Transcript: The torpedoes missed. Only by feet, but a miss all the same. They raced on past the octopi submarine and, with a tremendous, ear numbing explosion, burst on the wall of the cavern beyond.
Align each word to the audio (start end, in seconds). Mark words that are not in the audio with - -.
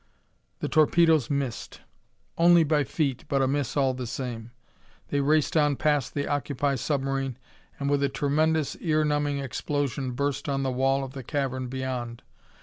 The 0.61 0.67
torpedoes 0.67 1.29
missed. 1.29 1.81
Only 2.35 2.63
by 2.63 2.83
feet, 2.83 3.23
but 3.29 3.43
a 3.43 3.47
miss 3.47 3.77
all 3.77 3.93
the 3.93 4.07
same. 4.07 4.49
They 5.09 5.21
raced 5.21 5.55
on 5.55 5.75
past 5.75 6.15
the 6.15 6.25
octopi 6.25 6.73
submarine 6.73 7.37
and, 7.79 7.87
with 7.87 8.01
a 8.01 8.09
tremendous, 8.09 8.75
ear 8.79 9.05
numbing 9.05 9.37
explosion, 9.37 10.13
burst 10.13 10.49
on 10.49 10.63
the 10.63 10.71
wall 10.71 11.03
of 11.03 11.13
the 11.13 11.23
cavern 11.23 11.67
beyond. 11.67 12.23